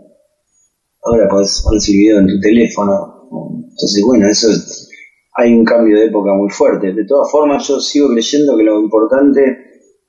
ahora 1.03 1.29
podés 1.29 1.63
poner 1.63 1.81
el 1.87 1.97
video 1.97 2.19
en 2.19 2.27
tu 2.27 2.41
teléfono. 2.41 3.29
Entonces, 3.71 4.03
bueno, 4.05 4.29
eso 4.29 4.51
es 4.51 4.91
hay 5.35 5.53
un 5.53 5.65
cambio 5.65 5.99
de 5.99 6.07
época 6.07 6.33
muy 6.33 6.49
fuerte. 6.49 6.93
De 6.93 7.05
todas 7.05 7.31
formas, 7.31 7.67
yo 7.67 7.81
sigo 7.81 8.09
creyendo 8.09 8.57
que 8.57 8.63
lo 8.63 8.81
importante, 8.81 9.41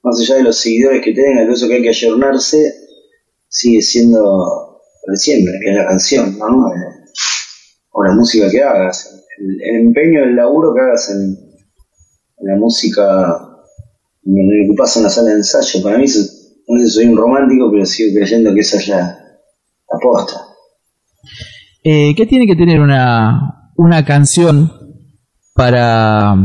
más 0.04 0.20
allá 0.20 0.36
de 0.36 0.44
los 0.44 0.58
seguidores 0.58 1.02
que 1.04 1.14
tenga, 1.14 1.46
de 1.46 1.52
eso 1.52 1.68
que 1.68 1.76
hay 1.76 1.82
que 1.82 1.90
ayornarse, 1.90 2.74
sigue 3.56 3.82
siendo 3.82 4.82
de 5.08 5.16
siempre, 5.18 5.54
que 5.64 5.70
es 5.72 5.76
la 5.78 5.88
canción, 5.88 6.38
¿no? 6.38 6.68
O 7.92 8.04
la 8.04 8.14
música 8.14 8.50
que 8.50 8.62
hagas, 8.62 9.24
el, 9.38 9.86
empeño, 9.88 10.24
el 10.24 10.36
laburo 10.36 10.74
que 10.74 10.82
hagas 10.82 11.10
en, 11.12 11.38
la 12.42 12.56
música, 12.58 13.04
en 14.26 14.38
el 14.38 14.70
que 14.70 14.76
pasa 14.78 15.00
en 15.00 15.04
la 15.06 15.10
sala 15.10 15.30
de 15.30 15.36
ensayo. 15.36 15.82
Para 15.82 15.98
mí, 15.98 16.06
no 16.68 16.80
sé, 16.82 16.90
soy 16.90 17.06
un 17.06 17.18
romántico, 17.18 17.72
pero 17.72 17.86
sigo 17.86 18.14
creyendo 18.18 18.54
que 18.54 18.60
esa 18.60 18.78
es 18.78 18.88
la, 18.90 19.18
posta. 20.02 20.42
Eh, 21.82 22.14
¿Qué 22.16 22.26
tiene 22.26 22.46
que 22.46 22.58
tener 22.58 22.82
una, 22.82 23.72
una 23.78 24.04
canción 24.04 24.70
para, 25.54 26.36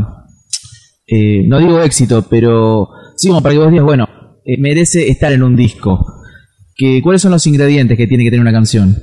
eh, 1.07 1.45
no 1.45 1.59
digo 1.59 1.81
éxito, 1.81 2.25
pero 2.29 2.87
sí 3.17 3.27
como 3.27 3.41
para 3.41 3.53
que 3.53 3.59
vos 3.59 3.71
digas, 3.71 3.85
bueno, 3.85 4.07
eh, 4.45 4.55
merece 4.57 5.09
estar 5.09 5.33
en 5.33 5.43
un 5.43 5.57
disco. 5.57 6.20
¿Cuáles 7.03 7.21
son 7.21 7.31
los 7.31 7.45
ingredientes 7.45 7.97
que 7.97 8.07
tiene 8.07 8.23
que 8.23 8.31
tener 8.31 8.41
una 8.41 8.51
canción? 8.51 8.95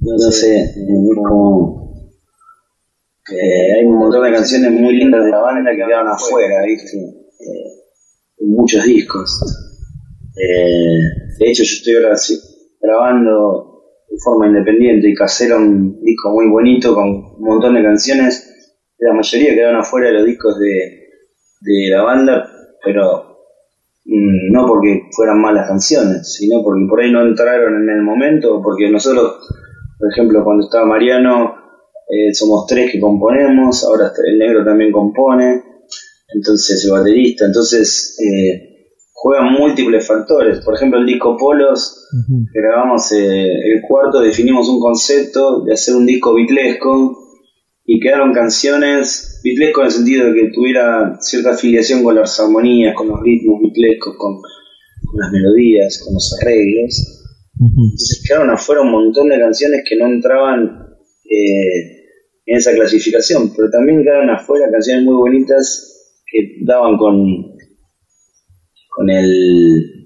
No, 0.00 0.18
sé, 0.30 0.74
hay 3.28 3.86
un 3.86 3.98
montón 3.98 4.24
de 4.24 4.32
canciones 4.32 4.72
muy 4.72 4.96
lindas 4.96 5.24
de 5.24 5.30
la 5.30 5.38
banda 5.38 5.70
que 5.70 5.76
quedaron 5.76 6.08
afuera, 6.08 6.62
¿viste? 6.66 6.98
Eh, 6.98 8.46
muchos 8.46 8.84
discos. 8.84 9.30
Eh, 10.36 10.98
de 11.38 11.50
hecho, 11.50 11.62
yo 11.62 11.74
estoy 11.76 11.94
ahora 11.94 12.16
grabando 12.80 13.82
de 14.08 14.16
forma 14.18 14.48
independiente 14.48 15.08
y 15.08 15.14
casera 15.14 15.56
un 15.56 16.00
disco 16.02 16.30
muy 16.32 16.48
bonito 16.48 16.94
con 16.94 17.08
un 17.08 17.40
montón 17.40 17.74
de 17.74 17.82
canciones. 17.82 18.46
La 18.98 19.12
mayoría 19.14 19.54
quedaron 19.54 19.80
afuera 19.80 20.08
de 20.08 20.14
los 20.14 20.26
discos 20.26 20.58
de, 20.58 21.08
de 21.60 21.88
la 21.90 22.02
banda, 22.02 22.50
pero 22.84 23.29
no 24.04 24.66
porque 24.66 25.08
fueran 25.14 25.40
malas 25.40 25.68
canciones, 25.68 26.34
sino 26.34 26.62
porque 26.62 26.86
por 26.88 27.00
ahí 27.00 27.12
no 27.12 27.22
entraron 27.22 27.82
en 27.82 27.96
el 27.96 28.02
momento, 28.02 28.60
porque 28.62 28.90
nosotros, 28.90 29.46
por 29.98 30.10
ejemplo, 30.10 30.42
cuando 30.44 30.64
estaba 30.64 30.86
Mariano, 30.86 31.54
eh, 32.08 32.34
somos 32.34 32.66
tres 32.66 32.90
que 32.90 32.98
componemos, 32.98 33.84
ahora 33.84 34.10
el 34.26 34.38
negro 34.38 34.64
también 34.64 34.90
compone, 34.90 35.62
entonces 36.34 36.84
el 36.84 36.92
baterista, 36.92 37.44
entonces 37.44 38.16
eh, 38.18 38.70
juegan 39.12 39.52
múltiples 39.52 40.06
factores. 40.06 40.60
Por 40.64 40.74
ejemplo, 40.74 40.98
el 40.98 41.06
disco 41.06 41.36
Polos, 41.36 42.08
grabamos 42.52 43.12
eh, 43.12 43.46
el 43.46 43.82
cuarto, 43.86 44.20
definimos 44.20 44.68
un 44.68 44.80
concepto 44.80 45.62
de 45.62 45.74
hacer 45.74 45.94
un 45.94 46.06
disco 46.06 46.34
bitlesco 46.34 47.29
y 47.84 48.00
quedaron 48.00 48.32
canciones 48.32 49.40
bitlesco 49.42 49.80
en 49.80 49.86
el 49.86 49.92
sentido 49.92 50.26
de 50.26 50.34
que 50.34 50.50
tuviera 50.52 51.18
cierta 51.20 51.50
afiliación 51.52 52.02
con 52.02 52.14
las 52.14 52.38
armonías, 52.38 52.94
con 52.94 53.08
los 53.08 53.20
ritmos 53.20 53.60
bitlescos, 53.62 54.16
con, 54.16 54.40
las 55.14 55.32
melodías, 55.32 56.00
con 56.04 56.14
los 56.14 56.38
arreglos. 56.40 57.26
Entonces 57.58 58.24
quedaron 58.26 58.50
afuera 58.50 58.82
un 58.82 58.92
montón 58.92 59.28
de 59.28 59.38
canciones 59.38 59.82
que 59.88 59.96
no 59.96 60.06
entraban 60.06 60.86
eh, 61.24 62.00
en 62.46 62.56
esa 62.56 62.72
clasificación, 62.72 63.52
pero 63.56 63.70
también 63.70 64.02
quedaron 64.02 64.30
afuera 64.30 64.70
canciones 64.70 65.04
muy 65.04 65.16
bonitas 65.16 66.20
que 66.30 66.64
daban 66.64 66.96
con, 66.96 67.16
con 68.88 69.10
el 69.10 70.00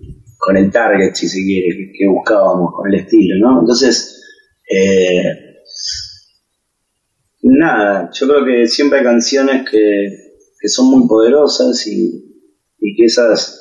con 0.45 0.57
el 0.59 0.71
target, 0.71 1.15
si 1.15 1.27
se 1.27 1.43
quiere, 1.43 1.91
que, 1.97 2.07
buscábamos, 2.07 2.75
con 2.75 2.93
el 2.93 3.01
estilo, 3.01 3.37
¿no? 3.39 3.61
Entonces, 3.61 4.23
eh, 4.69 5.54
nada, 7.45 8.11
yo 8.13 8.27
creo 8.27 8.45
que 8.45 8.67
siempre 8.67 8.99
hay 8.99 9.05
canciones 9.05 9.69
que, 9.71 10.69
son 10.69 10.87
muy 10.87 11.07
poderosas 11.07 11.87
y, 11.87 12.23
que 12.97 13.05
esas 13.05 13.61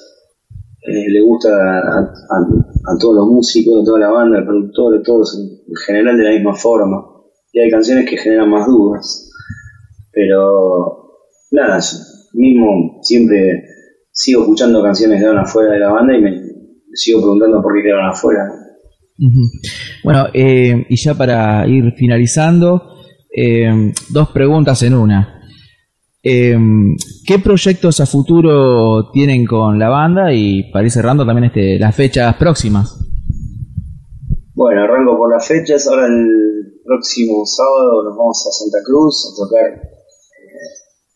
eh, 0.82 1.10
le 1.10 1.22
gusta 1.22 1.50
a, 1.50 2.98
todos 3.00 3.16
los 3.16 3.28
músicos, 3.28 3.82
a 3.82 3.86
toda 3.86 4.00
la 4.00 4.12
banda, 4.12 4.40
al 4.40 4.46
productor, 4.46 4.98
a 4.98 5.04
todos 5.04 5.38
en 5.38 5.76
general 5.86 6.18
de 6.18 6.24
la 6.24 6.32
misma 6.32 6.54
forma. 6.54 7.04
Y 7.52 7.60
hay 7.60 7.70
canciones 7.70 8.10
que 8.10 8.18
generan 8.18 8.50
más 8.50 8.66
dudas. 8.68 9.30
Pero 10.12 11.12
nada, 11.52 11.80
mismo 12.34 13.00
siempre 13.02 13.64
sigo 14.12 14.42
escuchando 14.42 14.84
canciones 14.84 15.20
que 15.20 15.28
van 15.28 15.40
afuera 15.40 15.74
de 15.74 15.80
la 15.80 15.92
banda 15.92 16.16
y 16.16 16.22
me, 16.22 16.42
sigo 16.94 17.22
preguntando 17.22 17.62
por 17.62 17.74
qué 17.76 17.84
quedaron 17.84 18.10
afuera. 18.10 18.50
Bueno, 20.04 20.28
eh, 20.34 20.86
y 20.90 20.96
ya 20.96 21.14
para 21.16 21.68
ir 21.68 21.94
finalizando, 21.94 22.93
eh, 23.36 23.94
dos 24.10 24.30
preguntas 24.30 24.84
en 24.84 24.94
una. 24.94 25.42
Eh, 26.22 26.56
¿Qué 27.26 27.40
proyectos 27.40 28.00
a 28.00 28.06
futuro 28.06 29.12
tienen 29.12 29.46
con 29.46 29.78
la 29.78 29.90
banda 29.90 30.32
y 30.34 30.72
para 30.72 30.86
ir 30.86 30.92
cerrando 30.92 31.26
también 31.26 31.46
este, 31.46 31.80
las 31.80 31.96
fechas 31.96 32.36
próximas? 32.38 32.98
Bueno, 34.54 34.84
arranco 34.84 35.18
por 35.18 35.32
las 35.32 35.46
fechas. 35.48 35.88
Ahora 35.88 36.06
el 36.06 36.80
próximo 36.86 37.46
sábado 37.46 38.04
nos 38.04 38.16
vamos 38.16 38.46
a 38.48 38.52
Santa 38.52 38.78
Cruz 38.86 39.28
a 39.28 39.36
tocar, 39.36 39.66
eh, 39.66 40.70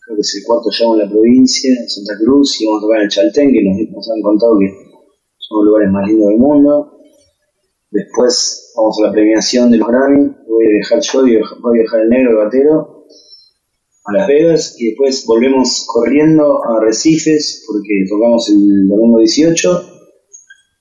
creo 0.03 0.15
que 0.17 0.21
es 0.21 0.36
el 0.36 0.43
cuarto 0.45 0.71
show 0.71 0.93
en 0.93 0.99
la 1.06 1.10
provincia, 1.10 1.71
Santa 1.88 2.13
Cruz, 2.19 2.60
y 2.60 2.65
vamos 2.65 2.80
a 2.80 2.86
tocar 2.88 2.97
en 2.97 3.03
el 3.06 3.10
Chaltén, 3.10 3.51
que 3.51 3.63
nos, 3.63 3.77
nos 3.93 4.10
han 4.10 4.21
contado 4.21 4.58
que 4.60 4.67
son 5.38 5.60
los 5.60 5.65
lugares 5.67 5.91
más 5.91 6.08
lindos 6.08 6.27
del 6.27 6.38
mundo. 6.38 6.96
Después 7.91 8.73
vamos 8.76 8.97
a 9.00 9.08
la 9.08 9.13
premiación 9.13 9.71
de 9.71 9.78
los 9.78 9.88
Grammy, 9.88 10.36
voy 10.47 10.65
a 10.65 10.69
viajar 10.76 11.00
yo 11.00 11.21
voy 11.21 11.80
a 11.80 11.82
viajar 11.82 12.02
el 12.02 12.10
negro, 12.10 12.32
el 12.32 12.38
batero, 12.38 12.97
a 14.08 14.13
Las 14.13 14.28
Vegas 14.28 14.76
y 14.80 14.88
después 14.88 15.26
volvemos 15.26 15.86
corriendo 15.88 16.63
a 16.63 16.84
Recifes 16.84 17.63
porque 17.67 18.06
tocamos 18.10 18.50
el 18.50 18.88
domingo 18.88 19.19
18. 19.19 19.93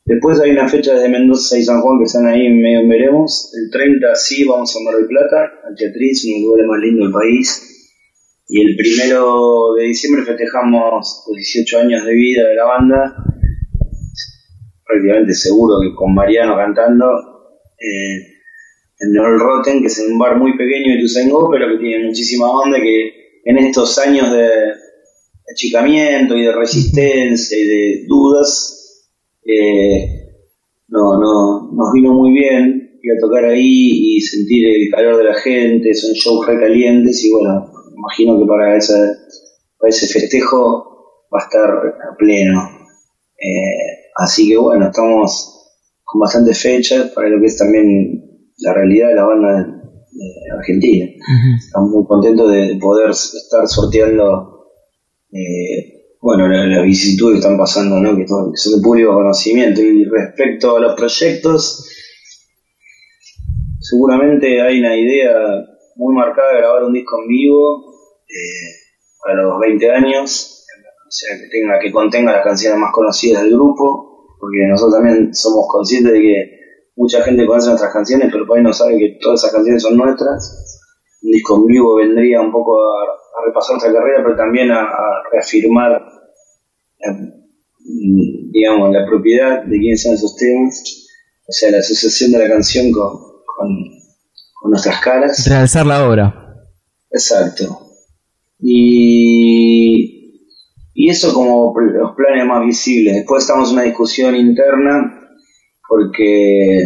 Después 0.05 0.41
hay 0.41 0.53
una 0.53 0.69
fecha 0.69 0.95
de 0.95 1.09
Mendoza 1.09 1.59
y 1.59 1.65
San 1.65 1.81
Juan 1.81 1.99
que 1.99 2.05
están 2.05 2.27
ahí 2.27 2.49
medio 2.49 2.89
veremos. 2.89 3.53
El 3.55 3.71
30 3.71 4.15
sí 4.15 4.45
vamos 4.45 4.77
a 4.77 4.81
Mar 4.81 4.95
del 4.95 5.09
Plata, 5.09 5.51
al 5.67 5.75
Teatriz, 5.75 6.25
uno 6.25 6.35
de 6.35 6.41
los 6.41 6.47
lugares 6.47 6.67
más 6.69 6.81
lindos 6.81 7.07
del 7.07 7.13
país. 7.13 7.63
Y 8.49 8.61
el 8.61 8.77
primero 8.77 9.75
de 9.77 9.85
diciembre 9.85 10.25
festejamos 10.25 11.25
los 11.27 11.37
18 11.37 11.79
años 11.81 12.05
de 12.05 12.15
vida 12.15 12.49
de 12.49 12.55
la 12.55 12.65
banda 12.65 13.36
prácticamente 14.87 15.35
seguro 15.35 15.81
que 15.83 15.95
con 15.95 16.15
Mariano 16.15 16.57
cantando 16.57 17.07
eh, 17.79 18.37
en 18.99 19.15
el 19.15 19.39
Rotten, 19.39 19.81
que 19.81 19.89
es 19.89 20.07
un 20.09 20.19
bar 20.19 20.39
muy 20.39 20.57
pequeño 20.57 20.95
de 20.95 21.01
Tusengo, 21.01 21.51
pero 21.51 21.69
que 21.69 21.85
tiene 21.85 22.07
muchísima 22.07 22.49
onda, 22.49 22.81
que 22.81 23.41
en 23.45 23.59
estos 23.59 23.99
años 23.99 24.31
de 24.33 24.49
achicamiento 25.53 26.37
y 26.37 26.45
de 26.45 26.53
resistencia 26.53 27.59
y 27.59 27.67
de 27.67 28.05
dudas, 28.07 29.07
eh, 29.45 30.27
no, 30.89 31.19
no, 31.19 31.73
nos 31.73 31.93
vino 31.93 32.13
muy 32.15 32.33
bien 32.33 32.99
ir 33.03 33.13
a 33.13 33.21
tocar 33.21 33.45
ahí 33.45 34.17
y 34.17 34.21
sentir 34.21 34.67
el 34.69 34.91
calor 34.91 35.19
de 35.19 35.25
la 35.25 35.35
gente, 35.35 35.95
son 35.95 36.13
shows 36.13 36.47
recalientes 36.47 37.25
y 37.25 37.31
bueno, 37.31 37.71
imagino 37.97 38.39
que 38.39 38.47
para, 38.47 38.77
ese, 38.77 38.95
para 39.79 39.91
ese 39.91 40.07
festejo 40.07 40.97
va 41.33 41.41
a 41.41 41.45
estar 41.45 41.71
a 41.71 42.17
pleno. 42.17 42.61
Eh, 43.39 43.86
Así 44.17 44.49
que 44.49 44.57
bueno, 44.57 44.87
estamos 44.87 45.73
con 46.03 46.21
bastantes 46.21 46.61
fechas 46.61 47.11
para 47.11 47.29
lo 47.29 47.41
que 47.41 47.47
es 47.47 47.59
también 47.59 48.51
la 48.59 48.73
realidad 48.73 49.09
de 49.09 49.15
la 49.15 49.25
banda 49.25 49.63
de 49.63 50.57
Argentina. 50.57 51.07
Estamos 51.59 51.91
muy 51.91 52.07
contentos 52.07 52.51
de 52.51 52.79
poder 52.81 53.11
estar 53.11 53.67
sorteando 53.69 54.71
eh, 55.33 55.97
bueno, 56.21 56.49
las 56.49 56.83
vicisitudes 56.83 57.35
que 57.35 57.39
están 57.41 57.59
pasando, 57.59 58.01
¿no? 58.01 58.17
que, 58.17 58.27
son 58.27 58.53
de 58.53 58.83
público 58.83 59.13
conocimiento. 59.13 59.83
Y 59.83 60.05
respecto 60.05 60.77
a 60.77 60.81
los 60.81 60.95
proyectos, 60.95 61.87
seguramente 63.81 64.63
hay 64.63 64.81
una 64.81 64.97
idea 64.97 65.35
muy 65.97 66.15
marcada 66.15 66.53
de 66.53 66.59
grabar 66.59 66.85
un 66.85 66.95
disco 66.95 67.21
en 67.21 67.29
vivo 67.29 67.85
eh, 68.29 68.73
para 69.23 69.43
los 69.43 69.61
20 69.61 69.91
años 69.91 70.57
o 71.07 71.11
sea, 71.11 71.37
que 71.39 71.49
tenga, 71.49 71.79
que 71.79 71.93
contenga 71.93 72.33
las 72.33 72.45
canciones 72.45 72.79
más 72.81 72.93
conocidas 72.93 73.43
del 73.43 73.53
grupo, 73.53 74.06
porque 74.39 74.67
nosotros 74.69 74.95
también 74.97 75.35
somos 75.35 75.67
conscientes 75.69 76.13
de 76.13 76.21
que 76.21 76.57
mucha 76.97 77.23
gente 77.23 77.47
conoce 77.47 77.69
nuestras 77.69 77.93
canciones, 77.93 78.29
pero 78.33 78.47
por 78.47 78.57
ahí 78.57 78.65
no 78.65 78.73
sabe 78.73 78.99
que 78.99 79.19
todas 79.21 79.41
esas 79.41 79.53
canciones 79.53 79.83
son 79.83 79.97
nuestras. 79.97 80.81
Un 81.23 81.31
disco 81.31 81.57
en 81.57 81.67
vivo 81.67 81.97
vendría 81.97 82.41
un 82.41 82.53
poco 82.53 82.77
a, 82.77 83.47
repasar 83.47 83.73
nuestra 83.75 83.93
carrera, 83.93 84.23
pero 84.25 84.37
también 84.37 84.71
a, 84.71 84.87
reafirmar, 85.33 86.03
digamos, 88.51 88.93
la 88.93 89.07
propiedad 89.07 89.63
de 89.65 89.79
quiénes 89.79 90.03
son 90.03 90.15
esos 90.15 90.37
temas, 90.37 90.83
o 91.47 91.53
sea, 91.53 91.71
la 91.71 91.79
asociación 91.79 92.33
de 92.33 92.39
la 92.39 92.49
canción 92.49 92.91
con, 92.91 93.19
con 93.57 94.71
nuestras 94.71 95.01
caras. 95.01 95.47
Realzar 95.49 95.87
la 95.87 96.09
obra. 96.09 96.57
Exacto. 97.11 97.79
Y 98.59 100.16
y 100.99 101.11
eso 101.11 101.35
como 101.35 101.75
los 101.79 102.17
planes 102.17 102.47
más 102.47 102.65
visibles. 102.65 103.17
Después 103.17 103.43
estamos 103.43 103.69
en 103.69 103.75
una 103.75 103.85
discusión 103.85 104.35
interna 104.35 105.29
porque 105.87 106.79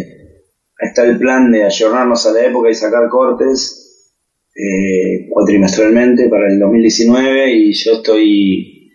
está 0.77 1.05
el 1.05 1.17
plan 1.17 1.49
de 1.49 1.63
ayornarnos 1.63 2.25
a 2.27 2.33
la 2.33 2.45
época 2.45 2.69
y 2.69 2.75
sacar 2.75 3.07
cortes 3.09 4.11
eh, 4.53 5.29
cuatrimestralmente 5.29 6.27
para 6.27 6.51
el 6.51 6.59
2019 6.59 7.53
y 7.53 7.71
yo 7.71 7.93
estoy 7.93 8.91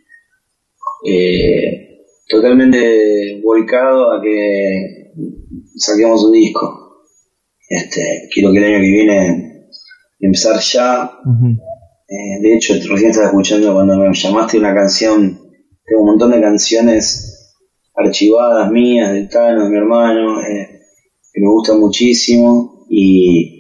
eh, 1.07 2.03
totalmente 2.29 3.41
volcado 3.43 4.13
a 4.13 4.21
que 4.21 5.13
saquemos 5.77 6.27
un 6.27 6.33
disco. 6.33 7.05
Este, 7.67 8.29
quiero 8.31 8.53
que 8.53 8.59
el 8.59 8.65
año 8.65 8.81
que 8.81 8.91
viene 8.91 9.69
empezar 10.21 10.61
ya. 10.61 11.11
Eh, 12.09 12.41
de 12.41 12.55
hecho, 12.55 12.75
recién 12.89 13.11
estaba 13.11 13.29
escuchando 13.29 13.75
cuando 13.75 13.97
me 13.97 14.15
llamaste 14.15 14.59
una 14.59 14.73
canción, 14.73 15.41
tengo 15.85 16.03
un 16.03 16.09
montón 16.11 16.31
de 16.31 16.41
canciones 16.41 17.37
archivadas 17.95 18.71
mías, 18.71 19.13
del 19.13 19.29
Tano, 19.29 19.65
de 19.65 19.71
mi 19.71 19.77
hermano, 19.77 20.41
eh, 20.41 20.83
que 21.33 21.41
me 21.41 21.49
gustan 21.49 21.81
muchísimo 21.81 22.87
y, 22.89 23.53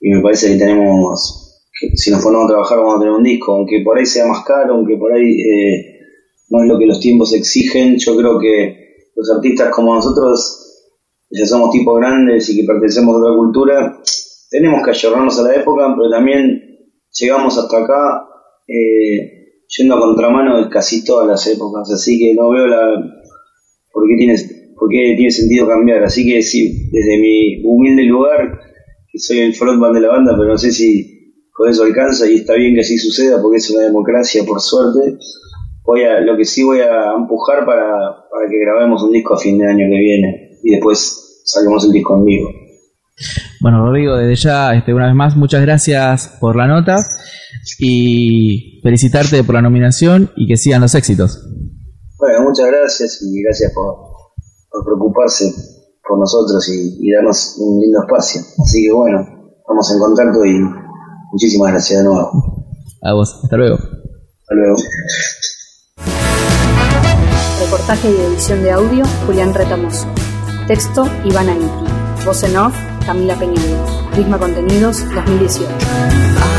me 0.00 0.20
parece 0.20 0.48
que 0.48 0.56
tenemos, 0.56 1.62
que 1.78 1.96
si 1.96 2.10
nos 2.10 2.22
ponemos 2.22 2.46
a 2.46 2.54
trabajar 2.54 2.78
vamos 2.78 2.96
a 2.96 2.98
tener 3.00 3.14
un 3.14 3.22
disco, 3.22 3.52
aunque 3.54 3.82
por 3.84 3.98
ahí 3.98 4.06
sea 4.06 4.26
más 4.26 4.44
caro, 4.44 4.74
aunque 4.74 4.96
por 4.96 5.12
ahí 5.12 5.40
eh, 5.40 6.00
no 6.48 6.62
es 6.62 6.68
lo 6.68 6.78
que 6.78 6.86
los 6.86 6.98
tiempos 6.98 7.32
exigen, 7.34 7.96
yo 7.98 8.16
creo 8.16 8.38
que 8.40 9.10
los 9.14 9.30
artistas 9.30 9.70
como 9.70 9.94
nosotros 9.94 10.82
ya 11.30 11.46
somos 11.46 11.70
tipos 11.70 11.96
grandes 12.00 12.48
y 12.48 12.56
que 12.56 12.66
pertenecemos 12.66 13.14
a 13.14 13.18
otra 13.18 13.36
cultura, 13.36 14.02
tenemos 14.50 14.82
que 14.82 14.90
ayornarnos 14.90 15.38
a 15.38 15.42
la 15.42 15.54
época, 15.54 15.94
pero 15.96 16.10
también 16.10 16.69
llegamos 17.18 17.58
hasta 17.58 17.78
acá 17.78 18.26
eh, 18.66 19.40
yendo 19.76 19.94
a 19.96 20.00
contramano 20.00 20.62
de 20.62 20.70
casi 20.70 21.04
todas 21.04 21.26
las 21.26 21.46
épocas, 21.46 21.90
así 21.92 22.18
que 22.18 22.34
no 22.34 22.50
veo 22.50 22.66
la 22.66 23.20
por 23.92 24.08
qué 24.08 24.16
tiene, 24.16 24.36
por 24.78 24.88
qué 24.88 25.14
tiene 25.16 25.30
sentido 25.30 25.66
cambiar. 25.66 26.02
Así 26.04 26.26
que 26.26 26.42
sí, 26.42 26.88
desde 26.90 27.18
mi 27.18 27.62
humilde 27.64 28.04
lugar, 28.04 28.58
que 29.10 29.18
soy 29.18 29.38
el 29.40 29.54
frontman 29.54 29.92
de 29.92 30.00
la 30.00 30.08
banda, 30.08 30.34
pero 30.36 30.50
no 30.50 30.58
sé 30.58 30.72
si 30.72 31.18
con 31.52 31.68
eso 31.68 31.84
alcanza 31.84 32.30
y 32.30 32.36
está 32.36 32.54
bien 32.54 32.74
que 32.74 32.80
así 32.80 32.96
suceda 32.98 33.40
porque 33.42 33.58
es 33.58 33.70
una 33.70 33.84
democracia, 33.84 34.44
por 34.44 34.60
suerte. 34.60 35.18
Voy 35.84 36.02
a, 36.02 36.20
lo 36.20 36.36
que 36.36 36.44
sí 36.44 36.62
voy 36.62 36.80
a 36.80 37.14
empujar 37.16 37.66
para, 37.66 37.90
para 38.30 38.48
que 38.48 38.58
grabemos 38.60 39.02
un 39.02 39.12
disco 39.12 39.34
a 39.34 39.38
fin 39.38 39.58
de 39.58 39.66
año 39.66 39.86
que 39.90 39.98
viene 39.98 40.58
y 40.62 40.70
después 40.70 41.42
saquemos 41.44 41.84
el 41.84 41.92
disco 41.92 42.16
en 42.16 42.24
vivo. 42.24 42.50
Bueno, 43.60 43.84
Rodrigo, 43.84 44.16
desde 44.16 44.36
ya, 44.36 44.74
este, 44.74 44.94
una 44.94 45.06
vez 45.06 45.14
más, 45.14 45.36
muchas 45.36 45.60
gracias 45.60 46.38
por 46.40 46.56
la 46.56 46.66
nota 46.66 46.96
y 47.78 48.80
felicitarte 48.82 49.44
por 49.44 49.54
la 49.54 49.60
nominación 49.60 50.30
y 50.34 50.46
que 50.46 50.56
sigan 50.56 50.80
los 50.80 50.94
éxitos. 50.94 51.46
Bueno, 52.18 52.44
muchas 52.44 52.66
gracias 52.66 53.22
y 53.22 53.42
gracias 53.42 53.72
por, 53.74 53.96
preocuparse 54.84 55.52
por 56.08 56.18
nosotros 56.18 56.66
y, 56.70 57.12
darnos 57.12 57.56
un 57.58 57.80
lindo 57.80 58.00
espacio. 58.02 58.40
Así 58.64 58.82
que 58.82 58.92
bueno, 58.94 59.20
estamos 59.58 59.92
en 59.92 59.98
contacto 59.98 60.44
y 60.44 60.58
muchísimas 61.32 61.72
gracias 61.72 61.98
de 61.98 62.04
nuevo. 62.04 62.30
A 63.02 63.12
vos, 63.12 63.40
hasta 63.42 63.56
luego. 63.56 63.76
Hasta 63.76 64.54
luego. 64.54 64.76
Reportaje 67.60 68.10
y 68.10 68.32
edición 68.32 68.62
de 68.62 68.70
audio, 68.70 69.04
Julián 69.26 69.52
Retamoso. 69.52 70.06
Texto, 70.66 71.06
Iván 71.24 71.48
Aniti. 71.50 71.90
Voz 72.24 72.42
en 72.42 72.56
off, 72.56 72.74
Camila 73.10 73.34
Peñalba. 73.34 74.10
Prisma 74.12 74.38
Contenidos 74.38 75.04
2018. 75.12 76.49